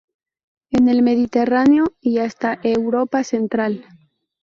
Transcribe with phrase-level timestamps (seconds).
[0.71, 3.85] En el Mediterráneo y hasta Europa central.